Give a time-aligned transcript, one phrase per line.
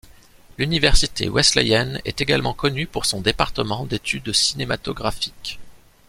[0.57, 5.59] L'université Wesleyenne est également connue pour son Département d'études cinématographiques.